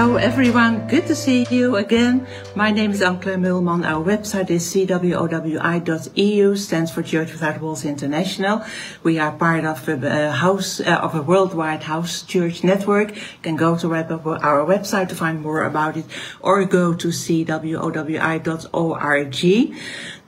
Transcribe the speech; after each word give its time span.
Hello 0.00 0.16
everyone, 0.16 0.88
good 0.88 1.06
to 1.08 1.14
see 1.14 1.46
you 1.50 1.76
again. 1.76 2.26
My 2.56 2.70
name 2.70 2.92
is 2.92 3.02
Ank 3.02 3.22
Kleinmeulman. 3.22 3.84
Our 3.84 4.02
website 4.02 4.48
is 4.48 4.64
cwowi.eu, 4.64 6.56
stands 6.56 6.90
for 6.90 7.02
Church 7.02 7.32
Without 7.32 7.60
Walls 7.60 7.84
International. 7.84 8.64
We 9.02 9.18
are 9.18 9.30
part 9.30 9.66
of 9.66 9.86
a 9.90 10.32
house 10.32 10.80
uh, 10.80 11.00
of 11.02 11.14
a 11.14 11.20
worldwide 11.20 11.82
house 11.82 12.22
church 12.22 12.64
network. 12.64 13.14
You 13.14 13.42
can 13.42 13.56
go 13.56 13.76
to 13.76 13.92
our 13.92 14.64
website 14.64 15.10
to 15.10 15.14
find 15.14 15.42
more 15.42 15.64
about 15.64 15.98
it 15.98 16.06
or 16.40 16.64
go 16.64 16.94
to 16.94 17.08
cwowi.org 17.08 17.60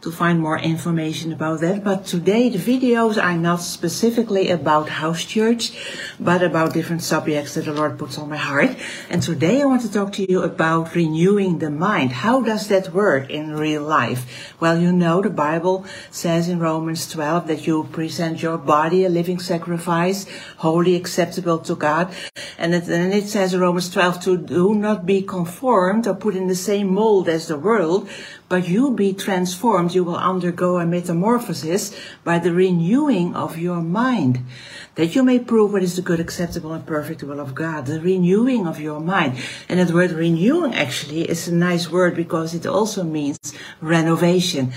to 0.03 0.11
find 0.11 0.41
more 0.41 0.59
information 0.59 1.33
about 1.33 1.61
that. 1.61 1.85
But 1.85 2.05
today 2.05 2.49
the 2.49 2.59
videos 2.59 3.23
are 3.23 3.39
not 3.39 3.61
specifically 3.61 4.51
about 4.51 4.89
house 4.89 5.25
church, 5.25 5.73
but 6.19 6.43
about 6.43 6.75
different 6.75 7.03
subjects 7.03 7.55
that 7.55 7.67
the 7.67 7.73
Lord 7.73 8.01
puts 8.01 8.19
on 8.19 8.29
my 8.29 8.37
heart. 8.37 8.77
And 9.09 9.23
today 9.23 9.63
I 9.63 9.65
want 9.65 9.83
to 9.83 9.93
talk 9.93 10.13
to 10.15 10.29
you 10.29 10.43
about 10.43 10.97
renewing 10.97 11.61
the 11.61 11.71
mind. 11.71 12.13
How 12.13 12.41
does 12.41 12.67
that 12.67 12.93
work 12.93 13.31
in 13.31 13.55
real 13.55 13.83
life? 13.83 14.55
Well, 14.59 14.81
you 14.81 14.91
know 14.93 15.23
the 15.23 15.31
Bible 15.31 15.87
says 16.11 16.49
in 16.49 16.59
Romans 16.59 17.09
12 17.09 17.47
that 17.47 17.67
you 17.69 17.85
present 17.85 18.43
your 18.43 18.59
body 18.59 19.05
a 19.05 19.09
living 19.09 19.39
sacrifice, 19.39 20.27
wholly 20.57 20.97
acceptable 20.97 21.61
to 21.61 21.77
God. 21.77 22.13
And 22.59 22.75
then 22.75 23.13
it 23.13 23.29
says 23.29 23.55
in 23.55 23.61
Romans 23.61 23.89
12 23.89 24.21
to 24.25 24.37
do 24.37 24.75
not 24.75 25.07
be 25.07 25.23
conformed 25.23 26.09
or 26.09 26.15
put 26.15 26.35
in 26.35 26.49
the 26.49 26.57
same 26.57 26.93
mold 26.93 27.29
as 27.29 27.47
the 27.47 27.57
world, 27.57 28.09
but 28.53 28.69
you'll 28.69 28.93
be 28.93 29.15
transformed, 29.15 29.95
you 29.95 30.05
will 30.05 30.15
undergo 30.15 30.79
a 30.79 30.85
metamorphosis 30.85 31.91
by 32.23 32.39
the 32.39 32.53
renewing 32.53 33.35
of 33.35 33.57
your 33.57 33.81
mind, 33.81 34.45
that 34.95 35.15
you 35.15 35.23
may 35.23 35.39
prove 35.39 35.73
what 35.73 35.83
is 35.83 35.97
the 35.97 36.03
good, 36.03 36.21
acceptable, 36.21 36.73
and 36.73 36.87
perfect 36.87 37.23
will 37.23 37.41
of 37.41 37.55
God. 37.55 37.87
The 37.87 38.01
renewing 38.01 38.67
of 38.67 38.81
your 38.81 39.01
mind. 39.01 39.39
And 39.69 39.81
that 39.81 39.95
word 39.95 40.13
renewing 40.13 40.75
actually 40.75 41.23
is 41.23 41.49
a 41.49 41.55
nice 41.55 41.91
word 41.91 42.15
because 42.17 42.55
it 42.55 42.67
also 42.67 43.03
means 43.03 43.39
renovation 43.81 44.73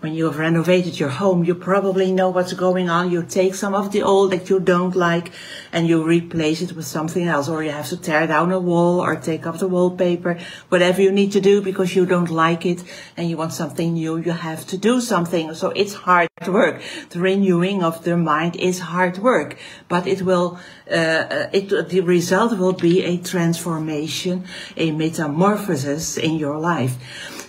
when 0.00 0.14
you 0.14 0.24
have 0.24 0.38
renovated 0.38 0.98
your 0.98 1.10
home, 1.10 1.44
you 1.44 1.54
probably 1.54 2.10
know 2.10 2.30
what's 2.30 2.54
going 2.54 2.88
on. 2.88 3.10
You 3.10 3.22
take 3.22 3.54
some 3.54 3.74
of 3.74 3.92
the 3.92 4.02
old 4.02 4.32
that 4.32 4.48
you 4.48 4.58
don't 4.58 4.96
like 4.96 5.30
and 5.72 5.86
you 5.86 6.02
replace 6.02 6.62
it 6.62 6.72
with 6.72 6.86
something 6.86 7.28
else, 7.28 7.48
or 7.48 7.62
you 7.62 7.70
have 7.70 7.88
to 7.88 7.98
tear 7.98 8.26
down 8.26 8.50
a 8.50 8.58
wall 8.58 9.00
or 9.00 9.16
take 9.16 9.46
off 9.46 9.58
the 9.58 9.68
wallpaper, 9.68 10.38
whatever 10.70 11.02
you 11.02 11.12
need 11.12 11.32
to 11.32 11.40
do 11.40 11.60
because 11.60 11.94
you 11.94 12.06
don't 12.06 12.30
like 12.30 12.64
it 12.64 12.82
and 13.16 13.28
you 13.28 13.36
want 13.36 13.52
something 13.52 13.92
new. 13.92 14.16
You 14.16 14.32
have 14.32 14.66
to 14.68 14.78
do 14.78 15.02
something. 15.02 15.54
So 15.54 15.68
it's 15.70 15.92
hard 15.92 16.29
work. 16.48 16.80
The 17.10 17.20
renewing 17.20 17.82
of 17.82 18.04
the 18.04 18.16
mind 18.16 18.56
is 18.56 18.78
hard 18.80 19.18
work, 19.18 19.58
but 19.88 20.06
it 20.06 20.22
will, 20.22 20.58
uh, 20.90 21.48
it, 21.52 21.88
the 21.88 22.00
result 22.00 22.58
will 22.58 22.72
be 22.72 23.04
a 23.04 23.18
transformation, 23.18 24.46
a 24.76 24.90
metamorphosis 24.90 26.16
in 26.16 26.36
your 26.36 26.58
life. 26.58 26.96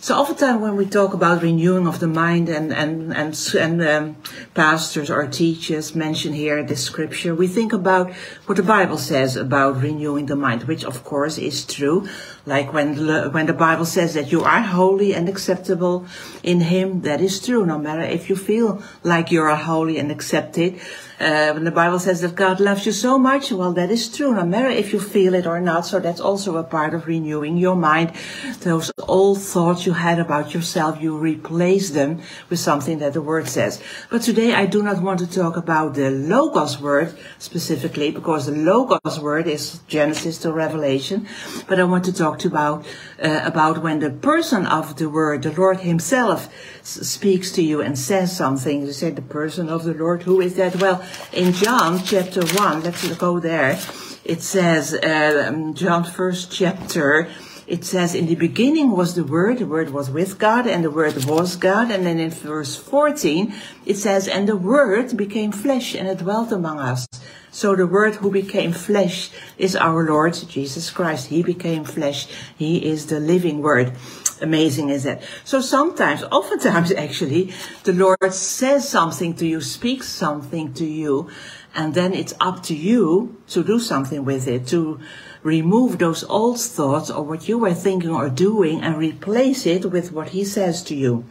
So 0.01 0.15
oftentimes 0.15 0.61
when 0.61 0.77
we 0.77 0.87
talk 0.87 1.13
about 1.13 1.43
renewing 1.43 1.87
of 1.87 1.99
the 1.99 2.07
mind 2.07 2.49
and, 2.49 2.73
and, 2.73 3.13
and, 3.13 3.53
and 3.55 3.81
um, 3.83 4.15
pastors 4.55 5.11
or 5.11 5.27
teachers 5.27 5.93
mention 5.93 6.33
here 6.33 6.63
this 6.63 6.83
scripture, 6.83 7.35
we 7.35 7.47
think 7.47 7.71
about 7.71 8.11
what 8.47 8.57
the 8.57 8.63
Bible 8.63 8.97
says 8.97 9.35
about 9.35 9.79
renewing 9.79 10.25
the 10.25 10.35
mind, 10.35 10.63
which 10.63 10.83
of 10.83 11.03
course 11.03 11.37
is 11.37 11.63
true. 11.65 12.09
Like 12.45 12.73
when 12.73 12.95
the, 12.95 13.29
when 13.29 13.45
the 13.45 13.53
Bible 13.53 13.85
says 13.85 14.15
that 14.15 14.31
you 14.31 14.43
are 14.43 14.61
holy 14.61 15.13
and 15.13 15.29
acceptable 15.29 16.05
in 16.41 16.61
Him, 16.61 17.01
that 17.01 17.21
is 17.21 17.43
true. 17.45 17.65
No 17.65 17.77
matter 17.77 18.01
if 18.01 18.29
you 18.29 18.35
feel 18.35 18.81
like 19.03 19.31
you 19.31 19.41
are 19.41 19.55
holy 19.55 19.99
and 19.99 20.11
accepted, 20.11 20.79
uh, 21.19 21.51
when 21.53 21.65
the 21.65 21.71
Bible 21.71 21.99
says 21.99 22.21
that 22.21 22.33
God 22.33 22.59
loves 22.59 22.87
you 22.87 22.91
so 22.91 23.19
much, 23.19 23.51
well, 23.51 23.73
that 23.73 23.91
is 23.91 24.09
true, 24.09 24.33
no 24.33 24.43
matter 24.43 24.69
if 24.69 24.91
you 24.91 24.99
feel 24.99 25.35
it 25.35 25.45
or 25.45 25.61
not. 25.61 25.85
So 25.85 25.99
that's 25.99 26.19
also 26.19 26.57
a 26.57 26.63
part 26.63 26.95
of 26.95 27.05
renewing 27.05 27.57
your 27.57 27.75
mind. 27.75 28.13
Those 28.61 28.91
old 29.07 29.39
thoughts 29.39 29.85
you 29.85 29.93
had 29.93 30.17
about 30.17 30.55
yourself, 30.55 30.99
you 30.99 31.15
replace 31.15 31.91
them 31.91 32.21
with 32.49 32.59
something 32.59 32.97
that 32.99 33.13
the 33.13 33.21
Word 33.21 33.47
says. 33.47 33.83
But 34.09 34.23
today 34.23 34.55
I 34.55 34.65
do 34.65 34.81
not 34.81 35.03
want 35.03 35.19
to 35.19 35.27
talk 35.27 35.57
about 35.57 35.93
the 35.93 36.09
Logos 36.09 36.81
word 36.81 37.15
specifically, 37.37 38.09
because 38.09 38.47
the 38.47 38.53
Logos 38.53 39.19
word 39.19 39.47
is 39.47 39.79
Genesis 39.87 40.39
to 40.39 40.51
Revelation. 40.51 41.27
But 41.67 41.79
I 41.79 41.83
want 41.83 42.05
to 42.05 42.13
talk 42.13 42.30
about 42.45 42.85
uh, 43.21 43.41
about 43.43 43.83
when 43.83 43.99
the 43.99 44.09
person 44.09 44.65
of 44.65 44.95
the 44.95 45.09
Word, 45.09 45.43
the 45.43 45.51
Lord 45.51 45.81
Himself, 45.81 46.47
speaks 46.83 47.51
to 47.51 47.61
you 47.61 47.81
and 47.81 47.97
says 47.97 48.35
something. 48.35 48.85
You 48.85 48.93
say, 48.93 49.11
the 49.11 49.21
person 49.21 49.69
of 49.69 49.83
the 49.83 49.93
Lord, 49.93 50.23
who 50.23 50.41
is 50.41 50.55
that? 50.55 50.75
Well, 50.81 51.03
in 51.33 51.53
John 51.53 52.03
chapter 52.03 52.45
1, 52.45 52.83
let's 52.83 53.07
go 53.15 53.39
there. 53.39 53.79
It 54.23 54.41
says, 54.41 54.93
uh, 54.93 55.71
John 55.73 56.03
first 56.03 56.51
chapter, 56.51 57.27
it 57.71 57.85
says, 57.85 58.13
in 58.13 58.25
the 58.25 58.35
beginning 58.35 58.91
was 58.91 59.15
the 59.15 59.23
Word, 59.23 59.59
the 59.59 59.65
Word 59.65 59.91
was 59.91 60.09
with 60.09 60.37
God, 60.37 60.67
and 60.67 60.83
the 60.83 60.91
Word 60.91 61.23
was 61.23 61.55
God. 61.55 61.89
And 61.89 62.05
then 62.05 62.19
in 62.19 62.29
verse 62.29 62.75
14, 62.75 63.55
it 63.85 63.95
says, 63.95 64.27
and 64.27 64.45
the 64.45 64.57
Word 64.57 65.15
became 65.15 65.53
flesh 65.53 65.95
and 65.95 66.05
it 66.05 66.17
dwelt 66.17 66.51
among 66.51 66.79
us. 66.79 67.07
So 67.49 67.73
the 67.73 67.87
Word 67.87 68.15
who 68.15 68.29
became 68.29 68.73
flesh 68.73 69.31
is 69.57 69.77
our 69.77 70.03
Lord 70.03 70.33
Jesus 70.33 70.89
Christ. 70.89 71.27
He 71.27 71.43
became 71.43 71.85
flesh. 71.85 72.27
He 72.57 72.85
is 72.85 73.05
the 73.05 73.21
living 73.21 73.61
Word. 73.61 73.93
Amazing 74.41 74.89
is 74.89 75.03
that? 75.03 75.21
So 75.45 75.61
sometimes, 75.61 76.23
oftentimes 76.23 76.91
actually, 77.05 77.53
the 77.85 77.93
Lord 77.93 78.33
says 78.33 78.87
something 78.89 79.33
to 79.35 79.47
you, 79.47 79.61
speaks 79.61 80.09
something 80.09 80.73
to 80.73 80.85
you, 80.85 81.29
and 81.73 81.93
then 81.93 82.13
it's 82.13 82.33
up 82.39 82.63
to 82.63 82.75
you 82.75 83.41
to 83.47 83.63
do 83.63 83.79
something 83.79 84.25
with 84.25 84.47
it, 84.47 84.67
to 84.67 84.99
remove 85.43 85.97
those 85.97 86.23
old 86.25 86.59
thoughts 86.59 87.09
or 87.09 87.23
what 87.23 87.47
you 87.47 87.57
were 87.57 87.73
thinking 87.73 88.11
or 88.11 88.29
doing 88.29 88.81
and 88.81 88.97
replace 88.97 89.65
it 89.65 89.85
with 89.85 90.11
what 90.11 90.29
He 90.29 90.43
says 90.43 90.83
to 90.83 90.95
you. 90.95 91.25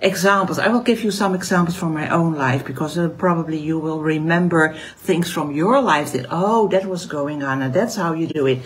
Examples. 0.00 0.60
I 0.60 0.68
will 0.68 0.82
give 0.82 1.02
you 1.02 1.10
some 1.10 1.34
examples 1.34 1.76
from 1.76 1.92
my 1.92 2.08
own 2.08 2.34
life 2.34 2.64
because 2.64 2.96
uh, 2.96 3.08
probably 3.08 3.58
you 3.58 3.78
will 3.80 4.00
remember 4.00 4.76
things 4.96 5.30
from 5.30 5.50
your 5.50 5.80
life 5.80 6.12
that, 6.12 6.26
oh, 6.30 6.68
that 6.68 6.86
was 6.86 7.06
going 7.06 7.42
on 7.42 7.62
and 7.62 7.74
that's 7.74 7.96
how 7.96 8.12
you 8.12 8.28
do 8.28 8.46
it 8.46 8.60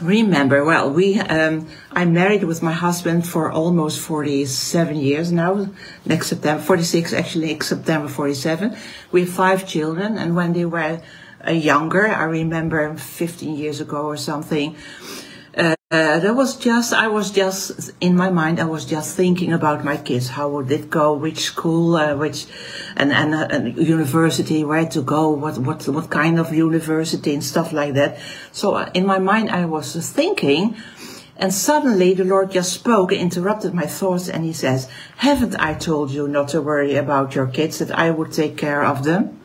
remember 0.00 0.64
well 0.64 0.90
we 0.90 1.18
um, 1.18 1.66
i'm 1.92 2.12
married 2.12 2.44
with 2.44 2.62
my 2.62 2.72
husband 2.72 3.26
for 3.26 3.50
almost 3.50 3.98
47 4.00 4.96
years 4.96 5.32
now 5.32 5.68
next 6.04 6.28
september 6.28 6.62
46 6.62 7.12
actually 7.12 7.46
next 7.46 7.68
september 7.68 8.08
47 8.08 8.76
we 9.10 9.22
have 9.22 9.30
five 9.30 9.66
children 9.66 10.16
and 10.16 10.36
when 10.36 10.52
they 10.52 10.64
were 10.64 11.00
uh, 11.46 11.50
younger 11.50 12.06
i 12.06 12.24
remember 12.24 12.94
15 12.94 13.56
years 13.56 13.80
ago 13.80 14.02
or 14.06 14.16
something 14.16 14.76
uh, 15.54 15.74
that 15.90 16.34
was 16.36 16.56
just, 16.56 16.92
I 16.92 17.08
was 17.08 17.30
just, 17.30 17.92
in 18.00 18.14
my 18.14 18.28
mind, 18.28 18.60
I 18.60 18.66
was 18.66 18.84
just 18.84 19.16
thinking 19.16 19.52
about 19.54 19.84
my 19.84 19.96
kids. 19.96 20.28
How 20.28 20.48
would 20.50 20.70
it 20.70 20.90
go? 20.90 21.14
Which 21.14 21.40
school, 21.40 21.96
uh, 21.96 22.14
which, 22.14 22.46
and, 22.96 23.10
and, 23.10 23.34
uh, 23.34 23.48
and, 23.50 23.76
university, 23.76 24.64
where 24.64 24.86
to 24.86 25.00
go, 25.00 25.30
what, 25.30 25.56
what, 25.56 25.88
what 25.88 26.10
kind 26.10 26.38
of 26.38 26.52
university 26.52 27.32
and 27.32 27.42
stuff 27.42 27.72
like 27.72 27.94
that. 27.94 28.18
So 28.52 28.74
uh, 28.74 28.90
in 28.92 29.06
my 29.06 29.18
mind, 29.18 29.48
I 29.48 29.64
was 29.64 29.94
thinking, 30.10 30.76
and 31.38 31.54
suddenly 31.54 32.12
the 32.12 32.24
Lord 32.24 32.50
just 32.50 32.72
spoke, 32.72 33.10
interrupted 33.10 33.72
my 33.72 33.86
thoughts, 33.86 34.28
and 34.28 34.44
he 34.44 34.52
says, 34.52 34.90
haven't 35.16 35.56
I 35.58 35.72
told 35.72 36.10
you 36.10 36.28
not 36.28 36.48
to 36.48 36.60
worry 36.60 36.96
about 36.96 37.34
your 37.34 37.46
kids, 37.46 37.78
that 37.78 37.90
I 37.92 38.10
would 38.10 38.32
take 38.32 38.58
care 38.58 38.84
of 38.84 39.04
them? 39.04 39.40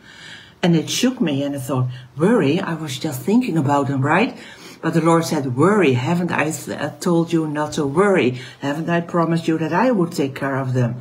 And 0.62 0.76
it 0.76 0.90
shook 0.90 1.20
me, 1.20 1.42
and 1.42 1.54
I 1.54 1.58
thought, 1.58 1.88
worry? 2.16 2.60
I 2.60 2.74
was 2.74 2.98
just 2.98 3.22
thinking 3.22 3.56
about 3.56 3.86
them, 3.86 4.02
right? 4.02 4.36
But 4.84 4.92
the 4.92 5.00
Lord 5.00 5.24
said, 5.24 5.56
worry. 5.56 5.94
Haven't 5.94 6.30
I 6.30 6.50
uh, 6.50 6.90
told 7.00 7.32
you 7.32 7.48
not 7.48 7.72
to 7.72 7.86
worry? 7.86 8.38
Haven't 8.60 8.90
I 8.90 9.00
promised 9.00 9.48
you 9.48 9.56
that 9.56 9.72
I 9.72 9.90
would 9.90 10.12
take 10.12 10.34
care 10.34 10.56
of 10.56 10.74
them? 10.74 11.00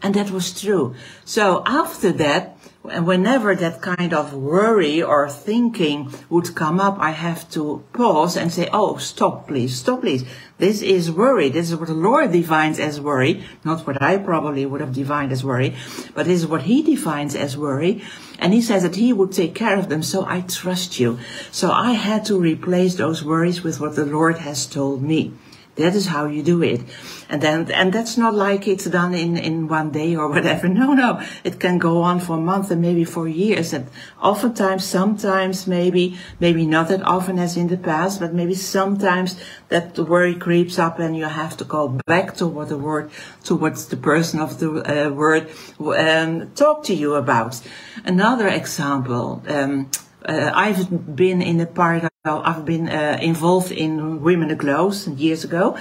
And 0.00 0.14
that 0.14 0.30
was 0.30 0.60
true. 0.60 0.94
So 1.24 1.64
after 1.66 2.12
that, 2.12 2.56
whenever 3.04 3.54
that 3.54 3.82
kind 3.82 4.12
of 4.12 4.32
worry 4.32 5.02
or 5.02 5.28
thinking 5.28 6.12
would 6.28 6.54
come 6.54 6.80
up, 6.80 6.96
I 6.98 7.10
have 7.10 7.48
to 7.50 7.84
pause 7.92 8.36
and 8.36 8.52
say, 8.52 8.68
oh, 8.72 8.96
stop, 8.96 9.48
please, 9.48 9.76
stop, 9.76 10.00
please. 10.00 10.24
This 10.58 10.80
is 10.80 11.10
worry. 11.10 11.48
This 11.50 11.70
is 11.70 11.76
what 11.76 11.88
the 11.88 11.94
Lord 11.94 12.32
defines 12.32 12.78
as 12.78 13.00
worry, 13.00 13.44
not 13.64 13.86
what 13.86 14.00
I 14.00 14.16
probably 14.16 14.64
would 14.64 14.80
have 14.80 14.94
defined 14.94 15.32
as 15.32 15.44
worry, 15.44 15.76
but 16.14 16.26
this 16.26 16.40
is 16.40 16.46
what 16.46 16.62
He 16.62 16.82
defines 16.82 17.34
as 17.34 17.56
worry. 17.56 18.02
And 18.38 18.54
He 18.54 18.62
says 18.62 18.82
that 18.82 18.96
He 18.96 19.12
would 19.12 19.32
take 19.32 19.54
care 19.54 19.78
of 19.78 19.88
them, 19.88 20.02
so 20.02 20.24
I 20.26 20.40
trust 20.40 20.98
you. 20.98 21.18
So 21.50 21.70
I 21.70 21.92
had 21.92 22.24
to 22.26 22.38
replace 22.38 22.94
those 22.94 23.22
worries 23.24 23.62
with 23.62 23.80
what 23.80 23.96
the 23.96 24.06
Lord 24.06 24.38
has 24.38 24.66
told 24.66 25.02
me. 25.02 25.32
That 25.76 25.94
is 25.94 26.06
how 26.06 26.24
you 26.24 26.42
do 26.42 26.62
it. 26.62 26.80
And 27.28 27.42
then, 27.42 27.70
and 27.70 27.92
that's 27.92 28.16
not 28.16 28.34
like 28.34 28.66
it's 28.66 28.86
done 28.86 29.14
in, 29.14 29.36
in 29.36 29.68
one 29.68 29.90
day 29.90 30.16
or 30.16 30.28
whatever. 30.34 30.68
No, 30.68 30.94
no. 30.94 31.22
It 31.44 31.60
can 31.60 31.78
go 31.78 32.02
on 32.02 32.18
for 32.20 32.38
a 32.38 32.40
month 32.40 32.70
and 32.70 32.80
maybe 32.80 33.04
for 33.04 33.28
years. 33.28 33.72
And 33.74 33.88
oftentimes, 34.20 34.84
sometimes 34.84 35.66
maybe, 35.66 36.16
maybe 36.40 36.64
not 36.64 36.88
that 36.88 37.02
often 37.02 37.38
as 37.38 37.56
in 37.56 37.68
the 37.68 37.76
past, 37.76 38.20
but 38.20 38.32
maybe 38.32 38.54
sometimes 38.54 39.38
that 39.68 39.94
the 39.94 40.04
worry 40.04 40.34
creeps 40.34 40.78
up 40.78 40.98
and 40.98 41.16
you 41.16 41.24
have 41.24 41.56
to 41.58 41.64
go 41.64 41.88
back 42.06 42.34
to 42.36 42.46
what 42.46 42.70
the 42.70 42.78
word, 42.78 43.10
towards 43.44 43.86
the 43.88 43.96
person 43.96 44.40
of 44.40 44.58
the 44.58 45.06
uh, 45.06 45.10
word, 45.10 45.50
um, 45.80 46.50
talk 46.54 46.84
to 46.84 46.94
you 46.94 47.14
about. 47.14 47.60
Another 48.04 48.48
example, 48.48 49.42
um, 49.48 49.90
uh, 50.24 50.50
I've 50.54 51.14
been 51.14 51.42
in 51.42 51.60
a 51.60 51.66
part 51.66 52.04
I've 52.26 52.64
been 52.64 52.88
uh, 52.88 53.18
involved 53.22 53.70
in 53.70 54.20
Women 54.20 54.50
Aglow 54.50 54.92
years 55.16 55.44
ago. 55.44 55.76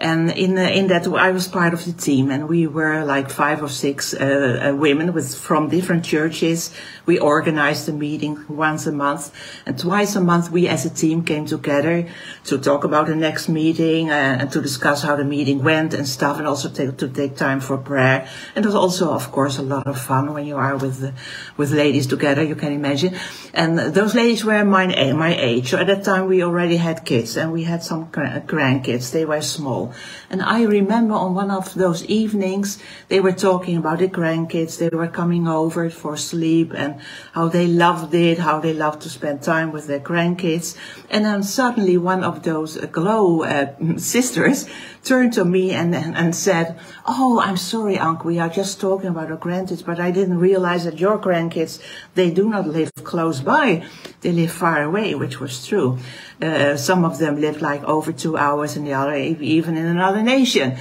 And 0.00 0.30
in 0.30 0.56
uh, 0.56 0.62
in 0.62 0.86
that, 0.86 1.06
I 1.06 1.30
was 1.30 1.46
part 1.46 1.74
of 1.74 1.84
the 1.84 1.92
team, 1.92 2.30
and 2.30 2.48
we 2.48 2.66
were 2.66 3.04
like 3.04 3.28
five 3.28 3.62
or 3.62 3.68
six 3.68 4.14
uh, 4.14 4.70
uh, 4.72 4.74
women 4.74 5.12
with 5.12 5.34
from 5.34 5.68
different 5.68 6.06
churches. 6.06 6.72
We 7.04 7.18
organized 7.18 7.86
a 7.88 7.92
meeting 7.92 8.46
once 8.48 8.86
a 8.86 8.92
month, 8.92 9.30
and 9.66 9.78
twice 9.78 10.16
a 10.16 10.20
month 10.22 10.50
we 10.50 10.68
as 10.68 10.86
a 10.86 10.90
team 10.90 11.22
came 11.22 11.44
together 11.44 12.08
to 12.44 12.56
talk 12.56 12.84
about 12.84 13.08
the 13.08 13.14
next 13.14 13.48
meeting 13.48 14.10
uh, 14.10 14.38
and 14.40 14.50
to 14.52 14.62
discuss 14.62 15.02
how 15.02 15.16
the 15.16 15.24
meeting 15.24 15.62
went 15.62 15.92
and 15.92 16.08
stuff, 16.08 16.38
and 16.38 16.46
also 16.46 16.70
to, 16.70 16.92
to 16.92 17.06
take 17.08 17.36
time 17.36 17.60
for 17.60 17.76
prayer. 17.76 18.26
And 18.54 18.64
it 18.64 18.68
was 18.68 18.74
also, 18.74 19.12
of 19.12 19.30
course, 19.30 19.58
a 19.58 19.62
lot 19.62 19.86
of 19.86 20.00
fun 20.00 20.32
when 20.32 20.46
you 20.46 20.56
are 20.56 20.78
with 20.78 21.00
the, 21.00 21.12
with 21.58 21.72
ladies 21.72 22.06
together. 22.06 22.42
You 22.42 22.56
can 22.56 22.72
imagine. 22.72 23.16
And 23.52 23.78
those 23.78 24.14
ladies 24.14 24.46
were 24.46 24.64
my 24.64 24.86
my 25.12 25.36
age. 25.36 25.68
So 25.70 25.76
at 25.76 25.88
that 25.88 26.04
time 26.04 26.26
we 26.26 26.42
already 26.42 26.78
had 26.78 27.04
kids, 27.04 27.36
and 27.36 27.52
we 27.52 27.64
had 27.64 27.82
some 27.82 28.08
grandkids. 28.08 29.12
They 29.12 29.26
were 29.26 29.42
small. 29.42 29.89
And 30.28 30.42
I 30.42 30.62
remember 30.62 31.14
on 31.14 31.34
one 31.34 31.50
of 31.50 31.74
those 31.74 32.04
evenings, 32.06 32.78
they 33.08 33.20
were 33.20 33.32
talking 33.32 33.76
about 33.76 33.98
the 33.98 34.08
grandkids. 34.08 34.78
They 34.78 34.88
were 34.88 35.08
coming 35.08 35.48
over 35.48 35.90
for 35.90 36.16
sleep 36.16 36.72
and 36.74 37.00
how 37.32 37.48
they 37.48 37.66
loved 37.66 38.14
it, 38.14 38.38
how 38.38 38.60
they 38.60 38.74
loved 38.74 39.02
to 39.02 39.08
spend 39.08 39.42
time 39.42 39.72
with 39.72 39.86
their 39.86 40.00
grandkids. 40.00 40.76
And 41.10 41.24
then 41.24 41.42
suddenly 41.42 41.96
one 41.96 42.24
of 42.24 42.42
those 42.42 42.76
glow 42.76 43.42
uh, 43.44 43.74
sisters 43.96 44.68
turned 45.04 45.32
to 45.34 45.44
me 45.44 45.72
and, 45.72 45.94
and, 45.94 46.16
and 46.16 46.34
said, 46.34 46.78
Oh, 47.06 47.40
I'm 47.40 47.56
sorry, 47.56 47.98
Ank, 47.98 48.24
we 48.24 48.38
are 48.38 48.48
just 48.48 48.80
talking 48.80 49.08
about 49.08 49.30
our 49.30 49.36
grandkids, 49.36 49.84
but 49.84 49.98
I 49.98 50.10
didn't 50.10 50.38
realize 50.38 50.84
that 50.84 50.98
your 50.98 51.18
grandkids, 51.18 51.82
they 52.14 52.30
do 52.30 52.48
not 52.48 52.66
live 52.66 52.92
close 53.04 53.40
by. 53.40 53.84
They 54.20 54.32
live 54.32 54.52
far 54.52 54.82
away, 54.82 55.14
which 55.14 55.40
was 55.40 55.66
true. 55.66 55.98
Uh, 56.42 56.76
some 56.76 57.04
of 57.04 57.18
them 57.18 57.40
lived 57.40 57.62
like 57.62 57.82
over 57.84 58.12
two 58.12 58.36
hours 58.36 58.76
and 58.76 58.86
the 58.86 58.92
other 58.92 59.14
even 59.16 59.76
in 59.76 59.86
another 59.86 60.22
nation. 60.22 60.76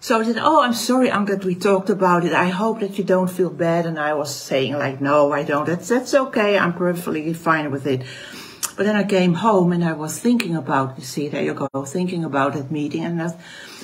So 0.00 0.20
I 0.20 0.24
said, 0.24 0.38
Oh, 0.38 0.62
I'm 0.62 0.72
sorry, 0.72 1.10
Ank, 1.10 1.28
that 1.28 1.44
we 1.44 1.54
talked 1.54 1.90
about 1.90 2.24
it. 2.24 2.32
I 2.32 2.48
hope 2.48 2.80
that 2.80 2.96
you 2.98 3.04
don't 3.04 3.28
feel 3.28 3.50
bad. 3.50 3.84
And 3.84 3.98
I 3.98 4.14
was 4.14 4.34
saying 4.34 4.74
like, 4.74 5.00
no, 5.00 5.32
I 5.32 5.42
don't. 5.42 5.66
That's, 5.66 5.88
that's 5.88 6.14
okay. 6.14 6.56
I'm 6.56 6.72
perfectly 6.72 7.34
fine 7.34 7.70
with 7.70 7.86
it. 7.86 8.02
But 8.76 8.86
then 8.86 8.94
I 8.94 9.02
came 9.02 9.34
home 9.34 9.72
and 9.72 9.84
I 9.84 9.92
was 9.92 10.18
thinking 10.18 10.54
about, 10.54 10.98
you 10.98 11.04
see, 11.04 11.28
there 11.28 11.42
you 11.42 11.52
go, 11.52 11.68
thinking 11.84 12.24
about 12.24 12.52
that 12.52 12.70
meeting. 12.70 13.04
And 13.04 13.18
that, 13.18 13.36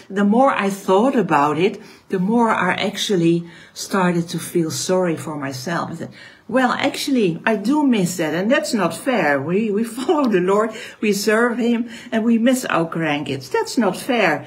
the 0.09 0.25
more 0.25 0.51
I 0.51 0.71
thought 0.71 1.17
about 1.17 1.59
it, 1.59 1.81
the 2.09 2.19
more 2.19 2.51
I 2.51 2.75
actually 2.75 3.49
started 3.73 4.29
to 4.29 4.39
feel 4.39 4.71
sorry 4.71 5.17
for 5.17 5.37
myself. 5.37 5.91
I 5.91 5.95
said, 5.95 6.12
well, 6.47 6.73
actually, 6.73 7.41
I 7.47 7.56
do 7.56 7.87
miss 7.87 8.19
that, 8.19 8.35
and 8.35 8.51
that's 8.51 8.75
not 8.75 8.95
fair. 8.95 9.41
We, 9.41 9.71
we 9.71 9.85
follow 9.99 10.29
the 10.29 10.41
Lord, 10.41 10.71
we 11.01 11.12
serve 11.12 11.59
Him, 11.59 11.89
and 12.12 12.25
we 12.25 12.39
miss 12.39 12.65
our 12.67 12.89
grandkids. 12.89 13.51
That's 13.51 13.79
not 13.79 13.97
fair. 13.97 14.47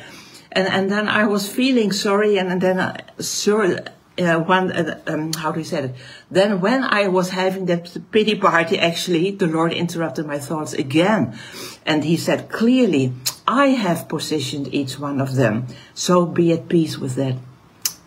And, 0.52 0.68
and 0.68 0.92
then 0.92 1.08
I 1.08 1.26
was 1.26 1.50
feeling 1.50 1.92
sorry, 1.92 2.38
and, 2.38 2.50
and 2.50 2.62
then, 2.62 2.80
uh, 2.80 2.98
sorry, 3.20 3.78
uh, 4.20 4.40
one, 4.40 4.72
uh, 4.72 5.00
um, 5.08 5.34
how 5.34 5.52
do 5.52 5.60
you 5.60 5.66
say 5.66 5.84
it? 5.84 5.96
Then 6.32 6.62
when 6.62 6.84
I 6.84 7.08
was 7.08 7.30
having 7.30 7.66
that 7.68 8.12
pity 8.12 8.36
party, 8.36 8.80
actually, 8.80 9.32
the 9.32 9.48
Lord 9.48 9.74
interrupted 9.74 10.26
my 10.26 10.40
thoughts 10.40 10.74
again. 10.74 11.38
And 11.86 12.04
he 12.04 12.18
said 12.18 12.50
clearly, 12.50 13.14
I 13.48 13.68
have 13.68 14.10
positioned 14.10 14.74
each 14.74 15.00
one 15.00 15.22
of 15.22 15.36
them. 15.36 15.68
So 15.94 16.26
be 16.26 16.52
at 16.52 16.68
peace 16.68 16.98
with 16.98 17.16
that. 17.16 17.36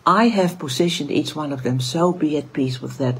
I 0.06 0.28
have 0.28 0.58
positioned 0.58 1.10
each 1.10 1.34
one 1.34 1.52
of 1.52 1.62
them. 1.62 1.81
So 1.81 2.12
be 2.12 2.37
at 2.37 2.52
peace 2.52 2.82
with 2.82 2.98
that 2.98 3.19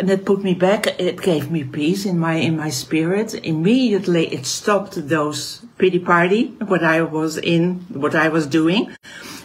and 0.00 0.10
it 0.10 0.24
put 0.24 0.42
me 0.42 0.54
back. 0.54 0.86
It 0.98 1.20
gave 1.20 1.50
me 1.50 1.62
peace 1.62 2.06
in 2.06 2.18
my 2.18 2.34
in 2.34 2.56
my 2.56 2.70
spirit. 2.70 3.34
Immediately, 3.34 4.32
it 4.32 4.46
stopped 4.46 4.94
those 5.08 5.62
pity 5.76 5.98
party 5.98 6.54
what 6.72 6.82
I 6.82 7.02
was 7.02 7.36
in, 7.36 7.80
what 7.90 8.14
I 8.14 8.28
was 8.28 8.46
doing, 8.46 8.96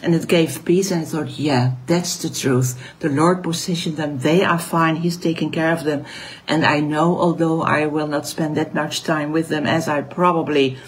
and 0.02 0.14
it 0.14 0.26
gave 0.26 0.64
peace. 0.64 0.90
And 0.90 1.02
I 1.02 1.04
thought, 1.04 1.38
yeah, 1.38 1.72
that's 1.86 2.16
the 2.22 2.30
truth. 2.30 2.74
The 3.00 3.10
Lord 3.10 3.42
positioned 3.42 3.98
them; 3.98 4.18
they 4.20 4.44
are 4.44 4.58
fine. 4.58 4.96
He's 4.96 5.18
taking 5.18 5.50
care 5.50 5.72
of 5.72 5.84
them, 5.84 6.06
and 6.48 6.64
I 6.64 6.80
know, 6.80 7.18
although 7.18 7.60
I 7.60 7.84
will 7.86 8.08
not 8.08 8.26
spend 8.26 8.56
that 8.56 8.74
much 8.74 9.02
time 9.02 9.32
with 9.32 9.48
them 9.48 9.66
as 9.66 9.88
I 9.88 10.00
probably 10.00 10.78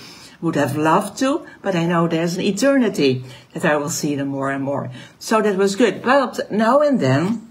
would 0.41 0.57
have 0.57 0.77
loved 0.77 1.19
to, 1.19 1.47
but 1.63 1.75
I 1.75 1.87
know 1.87 2.07
there's 2.07 2.37
an 2.37 2.43
eternity 2.43 3.25
that 3.53 3.65
I 3.65 3.77
will 3.77 3.91
see 3.91 4.15
them 4.15 4.29
more 4.29 4.51
and 4.51 4.63
more. 4.63 4.91
So 5.19 5.43
that 5.43 5.57
was 5.57 5.77
good. 5.77 6.03
But 6.03 6.51
now 6.51 6.81
and 6.81 7.01
then 7.01 7.49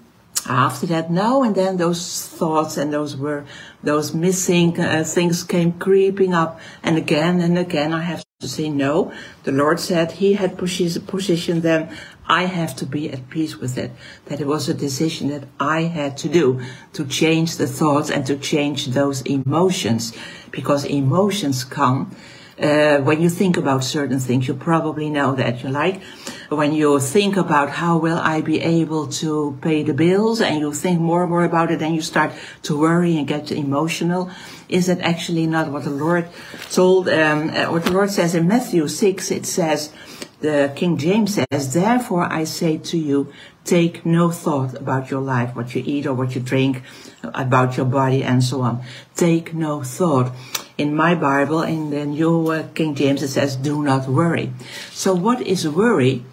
after 0.48 0.86
that, 0.88 1.12
now 1.12 1.44
and 1.44 1.56
then 1.56 1.78
those 1.78 2.25
thoughts 2.28 2.78
and 2.78 2.94
those 2.94 3.18
were 3.18 3.45
those 3.84 4.13
missing 4.13 4.80
uh, 4.80 5.04
things 5.04 5.44
came 5.44 5.74
creeping 5.74 6.34
up, 6.34 6.60
and 6.84 6.98
again 6.98 7.42
and 7.42 7.57
again 7.57 7.94
I 7.94 8.01
have 8.01 8.24
to 8.39 8.48
say 8.48 8.69
no. 8.69 9.12
The 9.44 9.51
Lord 9.51 9.80
said 9.80 10.13
He 10.13 10.33
had 10.33 10.57
positioned 10.57 11.63
them. 11.63 11.90
I 12.30 12.44
have 12.44 12.75
to 12.78 12.86
be 12.86 13.10
at 13.12 13.30
peace 13.30 13.57
with 13.57 13.78
it. 13.78 13.92
That 14.25 14.40
it 14.40 14.48
was 14.48 14.69
a 14.69 14.74
decision 14.74 15.30
that 15.30 15.45
I 15.60 15.81
had 15.83 16.18
to 16.18 16.30
do 16.30 16.62
to 16.94 17.06
change 17.06 17.57
the 17.57 17.68
thoughts 17.68 18.10
and 18.10 18.25
to 18.28 18.38
change 18.38 18.88
those 18.88 19.22
emotions, 19.24 20.13
because 20.51 20.86
emotions 20.86 21.66
come 21.66 22.16
uh, 22.59 22.98
when 23.00 23.21
you 23.21 23.30
think 23.30 23.57
about 23.57 23.83
certain 23.83 24.19
things, 24.19 24.48
you 24.48 24.54
probably 24.54 25.09
know 25.09 25.36
that 25.36 25.63
you 25.63 25.69
like 25.69 26.01
when 26.49 26.73
you 26.73 26.99
think 26.99 27.35
about 27.35 27.69
how 27.69 27.97
will 27.97 28.17
I 28.17 28.41
be 28.41 28.61
able 28.61 29.07
to 29.21 29.57
pay 29.61 29.83
the 29.83 29.94
bills 29.94 30.41
and 30.41 30.59
you 30.59 30.73
think 30.73 30.99
more 30.99 31.21
and 31.21 31.29
more 31.29 31.44
about 31.44 31.71
it 31.71 31.81
and 31.81 31.94
you 31.94 32.01
start 32.01 32.31
to 32.63 32.79
worry 32.79 33.17
and 33.17 33.27
get 33.27 33.51
emotional. 33.51 34.29
Is 34.69 34.88
that 34.88 34.99
actually 35.01 35.47
not 35.47 35.71
what 35.71 35.83
the 35.83 35.89
Lord 35.89 36.27
told, 36.71 37.09
um, 37.09 37.49
uh, 37.49 37.65
what 37.71 37.83
the 37.83 37.91
Lord 37.91 38.11
says 38.11 38.35
in 38.35 38.47
Matthew 38.47 38.88
6? 38.88 39.31
It 39.31 39.45
says, 39.45 39.91
the 40.39 40.71
King 40.75 40.97
James 40.97 41.33
says, 41.33 41.73
therefore 41.73 42.23
I 42.23 42.44
say 42.44 42.77
to 42.77 42.97
you, 42.97 43.31
take 43.63 44.05
no 44.05 44.29
thought 44.29 44.75
about 44.75 45.09
your 45.09 45.21
life, 45.21 45.55
what 45.55 45.73
you 45.75 45.83
eat 45.85 46.05
or 46.05 46.13
what 46.13 46.35
you 46.35 46.41
drink, 46.41 46.83
about 47.23 47.75
your 47.75 47.85
body 47.85 48.23
and 48.23 48.44
so 48.44 48.61
on. 48.61 48.83
Take 49.15 49.53
no 49.53 49.83
thought 49.83 50.31
in 50.77 50.95
my 50.95 51.15
Bible, 51.15 51.63
in 51.63 51.89
the 51.89 52.05
New 52.05 52.51
uh, 52.51 52.67
King 52.75 52.94
James, 52.94 53.23
it 53.23 53.29
says, 53.29 53.55
do 53.55 53.81
not 53.81 54.07
worry. 54.07 54.53
So 54.91 55.15
what 55.15 55.41
is 55.41 55.67
worry? 55.67 56.23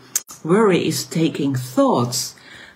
Worry 0.45 0.87
is 0.87 1.07
taking 1.07 1.55
thoughts. 1.55 2.35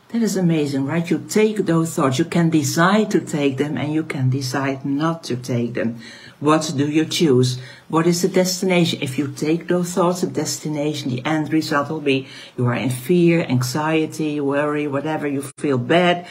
That 0.09 0.23
is 0.23 0.38
amazing, 0.38 0.87
right? 0.87 1.11
You 1.11 1.19
take 1.19 1.59
those 1.67 1.94
thoughts. 1.94 2.19
You 2.19 2.25
can 2.25 2.49
decide 2.49 3.11
to 3.11 3.21
take 3.21 3.59
them 3.59 3.76
and 3.76 3.93
you 3.93 4.04
can 4.04 4.31
decide 4.31 4.87
not 4.87 5.23
to 5.25 5.37
take 5.37 5.75
them. 5.75 6.00
What 6.40 6.73
do 6.75 6.88
you 6.88 7.04
choose? 7.04 7.61
What 7.88 8.07
is 8.07 8.23
the 8.23 8.28
destination? 8.28 9.00
If 9.02 9.19
you 9.19 9.28
take 9.28 9.69
those 9.69 9.93
thoughts, 9.93 10.23
the 10.23 10.28
destination, 10.28 11.11
the 11.11 11.23
end 11.26 11.52
result 11.52 11.90
will 11.90 12.00
be 12.00 12.26
you 12.57 12.64
are 12.64 12.75
in 12.75 12.88
fear, 12.88 13.43
anxiety, 13.43 14.40
worry, 14.40 14.87
whatever, 14.87 15.28
you 15.28 15.43
feel 15.59 15.76
bad. 15.76 16.26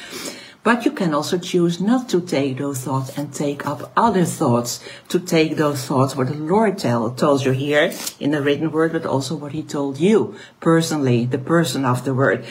But 0.67 0.83
you 0.83 0.91
can 0.91 1.13
also 1.13 1.37
choose 1.37 1.79
not 1.79 2.09
to 2.09 2.19
take 2.19 2.57
those 2.57 2.81
thoughts 2.81 3.17
and 3.17 3.33
take 3.33 3.65
up 3.65 3.89
other 3.95 4.25
thoughts, 4.25 4.83
to 5.07 5.17
take 5.17 5.55
those 5.55 5.85
thoughts 5.85 6.13
what 6.13 6.27
the 6.27 6.33
Lord 6.33 6.77
tell, 6.77 7.15
you 7.39 7.51
here 7.53 7.93
in 8.19 8.31
the 8.31 8.41
written 8.41 8.69
word, 8.69 8.91
but 8.91 9.05
also 9.05 9.37
what 9.37 9.53
he 9.53 9.63
told 9.63 9.97
you 9.97 10.35
personally, 10.59 11.25
the 11.25 11.37
person 11.37 11.85
of 11.85 12.03
the 12.03 12.13
word. 12.13 12.43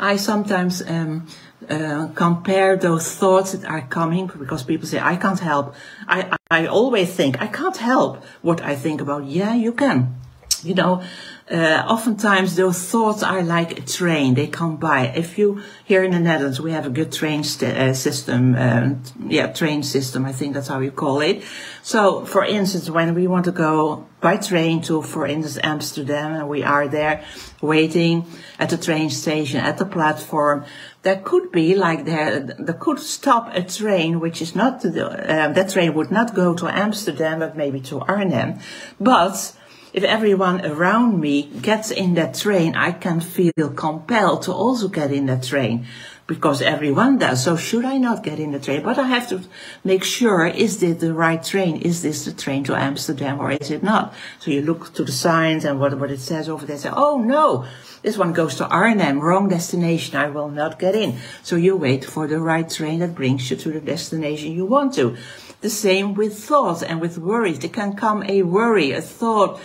I 0.00 0.16
sometimes, 0.16 0.82
um, 0.82 1.28
uh, 1.68 2.08
compare 2.16 2.76
those 2.76 3.14
thoughts 3.14 3.52
that 3.52 3.64
are 3.64 3.86
coming 3.86 4.26
because 4.26 4.64
people 4.64 4.88
say, 4.88 4.98
I 4.98 5.14
can't 5.14 5.38
help. 5.38 5.76
I, 6.08 6.36
I 6.50 6.66
always 6.66 7.14
think, 7.14 7.40
I 7.40 7.46
can't 7.46 7.76
help 7.76 8.24
what 8.42 8.60
I 8.62 8.74
think 8.74 9.00
about. 9.00 9.26
Yeah, 9.26 9.54
you 9.54 9.72
can. 9.72 10.16
You 10.62 10.74
know, 10.74 11.02
uh, 11.50 11.84
oftentimes 11.88 12.54
those 12.54 12.80
thoughts 12.90 13.22
are 13.22 13.42
like 13.42 13.78
a 13.78 13.82
train. 13.82 14.34
They 14.34 14.46
come 14.46 14.76
by. 14.76 15.06
If 15.06 15.36
you 15.36 15.62
here 15.84 16.04
in 16.04 16.12
the 16.12 16.20
Netherlands, 16.20 16.60
we 16.60 16.70
have 16.72 16.86
a 16.86 16.90
good 16.90 17.12
train 17.12 17.40
uh, 17.40 17.92
system. 17.92 18.54
Uh, 18.54 18.94
yeah, 19.26 19.52
train 19.52 19.82
system. 19.82 20.26
I 20.26 20.32
think 20.32 20.54
that's 20.54 20.68
how 20.68 20.78
you 20.78 20.92
call 20.92 21.20
it. 21.20 21.42
So, 21.82 22.24
for 22.24 22.44
instance, 22.44 22.88
when 22.88 23.14
we 23.14 23.26
want 23.26 23.46
to 23.46 23.52
go 23.52 24.06
by 24.20 24.36
train 24.36 24.82
to, 24.82 25.02
for 25.02 25.26
instance, 25.26 25.58
Amsterdam, 25.64 26.32
and 26.32 26.48
we 26.48 26.62
are 26.62 26.86
there 26.86 27.24
waiting 27.60 28.26
at 28.58 28.68
the 28.68 28.76
train 28.76 29.10
station 29.10 29.60
at 29.60 29.78
the 29.78 29.86
platform, 29.86 30.64
there 31.02 31.16
could 31.16 31.50
be 31.50 31.74
like 31.74 32.04
there, 32.04 32.40
there 32.40 32.74
could 32.74 33.00
stop 33.00 33.50
a 33.54 33.62
train 33.62 34.20
which 34.20 34.40
is 34.42 34.54
not 34.54 34.82
the, 34.82 35.08
uh, 35.08 35.52
that 35.52 35.70
train 35.70 35.94
would 35.94 36.10
not 36.10 36.34
go 36.34 36.54
to 36.54 36.68
Amsterdam, 36.68 37.40
but 37.40 37.56
maybe 37.56 37.80
to 37.80 38.00
Arnhem, 38.00 38.60
but 39.00 39.56
if 39.92 40.04
everyone 40.04 40.64
around 40.64 41.20
me 41.20 41.42
gets 41.42 41.90
in 41.90 42.14
that 42.14 42.34
train, 42.34 42.74
I 42.74 42.92
can 42.92 43.20
feel 43.20 43.70
compelled 43.74 44.42
to 44.42 44.52
also 44.52 44.88
get 44.88 45.12
in 45.12 45.26
that 45.26 45.42
train 45.42 45.86
because 46.30 46.62
everyone 46.62 47.18
does. 47.18 47.42
So 47.42 47.56
should 47.56 47.84
I 47.84 47.98
not 47.98 48.22
get 48.22 48.38
in 48.38 48.52
the 48.52 48.60
train? 48.60 48.84
But 48.84 48.98
I 48.98 49.08
have 49.08 49.28
to 49.30 49.42
make 49.82 50.04
sure, 50.04 50.46
is 50.46 50.78
this 50.78 51.00
the 51.00 51.12
right 51.12 51.42
train? 51.42 51.82
Is 51.82 52.02
this 52.02 52.24
the 52.24 52.32
train 52.32 52.62
to 52.64 52.76
Amsterdam 52.76 53.40
or 53.40 53.50
is 53.50 53.72
it 53.72 53.82
not? 53.82 54.14
So 54.38 54.52
you 54.52 54.62
look 54.62 54.94
to 54.94 55.02
the 55.02 55.10
signs 55.10 55.64
and 55.64 55.80
what, 55.80 55.98
what 55.98 56.12
it 56.12 56.20
says 56.20 56.48
over 56.48 56.64
there. 56.64 56.78
Say, 56.78 56.90
oh 56.92 57.18
no, 57.18 57.66
this 58.02 58.16
one 58.16 58.32
goes 58.32 58.54
to 58.56 58.68
Arnhem, 58.68 59.18
wrong 59.18 59.48
destination. 59.48 60.16
I 60.16 60.28
will 60.28 60.48
not 60.48 60.78
get 60.78 60.94
in. 60.94 61.18
So 61.42 61.56
you 61.56 61.76
wait 61.76 62.04
for 62.04 62.28
the 62.28 62.38
right 62.38 62.70
train 62.70 63.00
that 63.00 63.16
brings 63.16 63.50
you 63.50 63.56
to 63.56 63.72
the 63.72 63.80
destination 63.80 64.52
you 64.52 64.66
want 64.66 64.94
to. 64.94 65.16
The 65.60 65.70
same 65.70 66.14
with 66.14 66.38
thoughts 66.38 66.82
and 66.82 67.00
with 67.00 67.18
worries. 67.18 67.58
There 67.58 67.70
can 67.70 67.94
come 67.94 68.22
a 68.26 68.42
worry, 68.42 68.92
a 68.92 69.02
thought, 69.02 69.60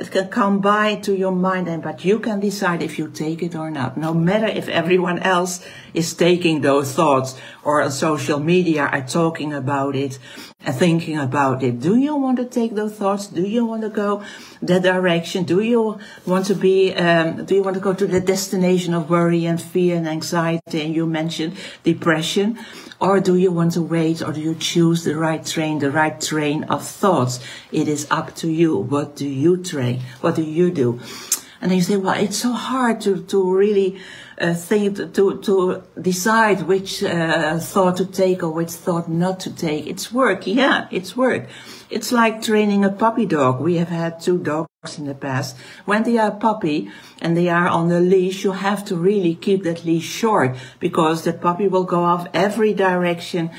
it 0.00 0.10
can 0.10 0.28
come 0.28 0.60
by 0.60 0.94
to 1.02 1.14
your 1.14 1.32
mind, 1.32 1.68
and 1.68 1.82
but 1.82 2.06
you 2.06 2.20
can 2.20 2.40
decide 2.40 2.82
if 2.82 2.98
you 2.98 3.08
take 3.08 3.42
it 3.42 3.54
or 3.54 3.70
not. 3.70 3.98
No 3.98 4.14
matter 4.14 4.46
if 4.46 4.66
everyone 4.68 5.18
else 5.18 5.62
is 5.92 6.14
taking 6.14 6.62
those 6.62 6.94
thoughts 6.94 7.38
or 7.64 7.82
on 7.82 7.90
social 7.90 8.40
media 8.40 8.84
are 8.86 9.06
talking 9.06 9.52
about 9.52 9.94
it 9.96 10.18
and 10.64 10.74
thinking 10.74 11.18
about 11.18 11.62
it. 11.62 11.80
Do 11.80 11.96
you 11.96 12.14
want 12.16 12.36
to 12.36 12.44
take 12.44 12.74
those 12.74 12.94
thoughts? 12.94 13.26
Do 13.26 13.42
you 13.42 13.64
want 13.64 13.82
to 13.82 13.88
go 13.88 14.22
that 14.62 14.82
direction? 14.82 15.44
Do 15.44 15.60
you 15.60 15.98
want 16.26 16.46
to 16.46 16.54
be? 16.54 16.92
Um, 16.94 17.44
do 17.44 17.54
you 17.54 17.62
want 17.62 17.74
to 17.74 17.80
go 17.80 17.94
to 17.94 18.06
the 18.06 18.20
destination 18.20 18.92
of 18.92 19.08
worry 19.08 19.46
and 19.46 19.60
fear 19.60 19.96
and 19.96 20.06
anxiety? 20.06 20.82
And 20.82 20.94
you 20.94 21.06
mentioned 21.06 21.56
depression. 21.82 22.58
Or 23.00 23.18
do 23.18 23.34
you 23.34 23.50
want 23.50 23.72
to 23.72 23.82
wait 23.82 24.20
or 24.20 24.30
do 24.30 24.42
you 24.42 24.54
choose 24.54 25.04
the 25.04 25.16
right 25.16 25.44
train, 25.44 25.78
the 25.78 25.90
right 25.90 26.20
train 26.20 26.64
of 26.64 26.86
thoughts? 26.86 27.40
It 27.72 27.88
is 27.88 28.06
up 28.10 28.34
to 28.36 28.50
you. 28.50 28.76
What 28.76 29.16
do 29.16 29.26
you 29.26 29.56
train? 29.56 30.00
What 30.20 30.34
do 30.34 30.42
you 30.42 30.70
do? 30.70 31.00
And 31.62 31.70
then 31.70 31.78
you 31.78 31.84
say, 31.84 31.96
well, 31.96 32.22
it's 32.22 32.36
so 32.36 32.52
hard 32.52 33.00
to, 33.02 33.22
to 33.24 33.54
really 33.54 33.98
uh, 34.40 34.54
think, 34.54 34.96
to, 35.14 35.38
to 35.42 35.82
decide 36.00 36.62
which 36.62 37.02
uh, 37.02 37.58
thought 37.58 37.96
to 37.98 38.06
take 38.06 38.42
or 38.42 38.50
which 38.50 38.70
thought 38.70 39.08
not 39.08 39.40
to 39.40 39.54
take. 39.54 39.86
It's 39.86 40.10
work. 40.10 40.46
Yeah, 40.46 40.88
it's 40.90 41.16
work. 41.16 41.48
It's 41.90 42.10
like 42.10 42.42
training 42.42 42.84
a 42.84 42.90
puppy 42.90 43.26
dog. 43.26 43.60
We 43.60 43.76
have 43.76 43.88
had 43.88 44.20
two 44.20 44.38
dogs 44.38 44.69
in 44.96 45.04
the 45.04 45.14
past. 45.14 45.58
When 45.84 46.04
they 46.04 46.16
are 46.16 46.30
puppy 46.30 46.90
and 47.20 47.36
they 47.36 47.50
are 47.50 47.68
on 47.68 47.88
the 47.88 48.00
leash, 48.00 48.44
you 48.44 48.52
have 48.52 48.82
to 48.86 48.96
really 48.96 49.34
keep 49.34 49.62
that 49.64 49.84
leash 49.84 50.08
short 50.08 50.56
because 50.78 51.22
the 51.22 51.34
puppy 51.34 51.68
will 51.68 51.84
go 51.84 52.02
off 52.02 52.26
every 52.32 52.72
direction. 52.72 53.50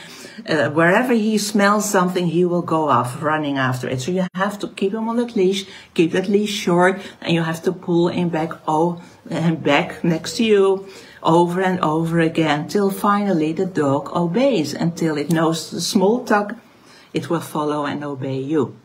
Uh, 0.49 0.71
wherever 0.71 1.13
he 1.13 1.37
smells 1.37 1.87
something, 1.87 2.25
he 2.25 2.43
will 2.43 2.63
go 2.63 2.89
off 2.89 3.21
running 3.21 3.59
after 3.59 3.87
it. 3.87 4.01
So 4.01 4.11
you 4.11 4.25
have 4.33 4.57
to 4.61 4.67
keep 4.69 4.95
him 4.95 5.07
on 5.07 5.17
that 5.17 5.35
leash, 5.35 5.67
keep 5.93 6.11
that 6.13 6.27
leash 6.27 6.49
short, 6.49 6.99
and 7.21 7.35
you 7.35 7.43
have 7.43 7.61
to 7.65 7.71
pull 7.71 8.07
him 8.07 8.29
back, 8.29 8.53
oh, 8.67 8.99
and 9.29 9.63
back 9.63 10.03
next 10.03 10.37
to 10.37 10.43
you 10.43 10.87
over 11.21 11.61
and 11.61 11.79
over 11.81 12.19
again 12.19 12.67
till 12.67 12.89
finally 12.89 13.53
the 13.53 13.67
dog 13.67 14.09
obeys 14.11 14.73
until 14.73 15.19
it 15.19 15.29
knows 15.29 15.69
the 15.69 15.81
small 15.81 16.25
tug 16.25 16.57
it 17.13 17.29
will 17.29 17.41
follow 17.41 17.85
and 17.85 18.03
obey 18.03 18.39
you. 18.39 18.75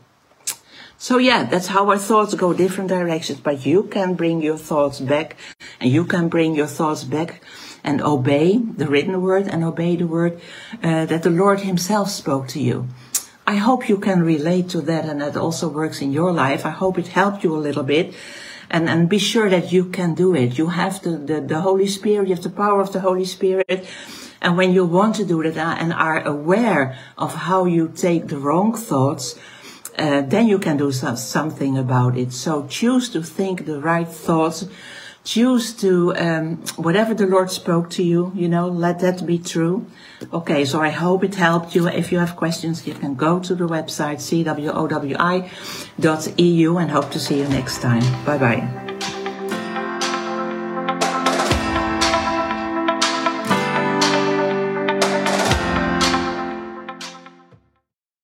So 0.99 1.19
yeah, 1.19 1.43
that's 1.43 1.67
how 1.67 1.89
our 1.91 1.99
thoughts 1.99 2.33
go 2.33 2.53
different 2.53 2.89
directions, 2.89 3.39
but 3.39 3.67
you 3.67 3.83
can 3.83 4.15
bring 4.15 4.41
your 4.41 4.57
thoughts 4.57 4.99
back 4.99 5.37
and 5.79 5.91
you 5.91 6.03
can 6.05 6.27
bring 6.27 6.55
your 6.55 6.65
thoughts 6.65 7.03
back 7.03 7.43
and 7.83 8.01
obey 8.01 8.57
the 8.57 8.87
written 8.87 9.21
word 9.21 9.47
and 9.47 9.63
obey 9.63 9.95
the 9.95 10.07
word 10.07 10.41
uh, 10.81 11.05
that 11.05 11.21
the 11.21 11.29
Lord 11.29 11.59
himself 11.59 12.09
spoke 12.09 12.47
to 12.49 12.59
you. 12.59 12.87
I 13.45 13.57
hope 13.57 13.87
you 13.87 13.99
can 13.99 14.23
relate 14.23 14.69
to 14.69 14.81
that 14.81 15.05
and 15.05 15.21
that 15.21 15.37
also 15.37 15.69
works 15.69 16.01
in 16.01 16.11
your 16.11 16.31
life. 16.31 16.65
I 16.65 16.71
hope 16.71 16.97
it 16.97 17.09
helped 17.09 17.43
you 17.43 17.55
a 17.55 17.61
little 17.61 17.83
bit 17.83 18.15
and, 18.71 18.89
and 18.89 19.07
be 19.07 19.19
sure 19.19 19.51
that 19.51 19.71
you 19.71 19.85
can 19.85 20.15
do 20.15 20.33
it. 20.33 20.57
You 20.57 20.67
have 20.69 21.03
the, 21.03 21.11
the, 21.11 21.41
the 21.41 21.61
Holy 21.61 21.87
Spirit, 21.87 22.27
you 22.27 22.33
have 22.33 22.43
the 22.43 22.49
power 22.49 22.81
of 22.81 22.91
the 22.91 23.01
Holy 23.01 23.25
Spirit 23.25 23.87
and 24.41 24.57
when 24.57 24.73
you 24.73 24.85
want 24.85 25.15
to 25.15 25.25
do 25.25 25.49
that 25.49 25.79
and 25.79 25.93
are 25.93 26.25
aware 26.25 26.97
of 27.17 27.33
how 27.33 27.65
you 27.65 27.91
take 27.95 28.27
the 28.27 28.37
wrong 28.37 28.75
thoughts, 28.75 29.35
uh, 29.97 30.21
then 30.21 30.47
you 30.47 30.59
can 30.59 30.77
do 30.77 30.91
some, 30.91 31.17
something 31.17 31.77
about 31.77 32.17
it. 32.17 32.33
So 32.33 32.67
choose 32.67 33.09
to 33.09 33.21
think 33.23 33.65
the 33.65 33.79
right 33.79 34.07
thoughts. 34.07 34.67
Choose 35.23 35.73
to, 35.81 36.15
um, 36.15 36.57
whatever 36.77 37.13
the 37.13 37.27
Lord 37.27 37.51
spoke 37.51 37.89
to 37.91 38.03
you, 38.03 38.31
you 38.33 38.47
know, 38.47 38.69
let 38.69 38.99
that 38.99 39.25
be 39.25 39.37
true. 39.37 39.85
Okay, 40.31 40.63
so 40.63 40.79
I 40.79 40.89
hope 40.89 41.23
it 41.25 41.35
helped 41.35 41.75
you. 41.75 41.87
If 41.87 42.13
you 42.13 42.19
have 42.19 42.37
questions, 42.37 42.87
you 42.87 42.93
can 42.93 43.15
go 43.15 43.39
to 43.39 43.53
the 43.53 43.67
website 43.67 44.19
cwowi.eu 44.19 45.17
and 46.77 46.91
hope 46.91 47.11
to 47.11 47.19
see 47.19 47.39
you 47.39 47.47
next 47.49 47.81
time. 47.81 48.25
Bye 48.25 48.37
bye. 48.37 48.86